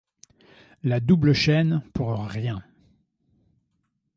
[0.81, 2.63] La double chaîne pour rien.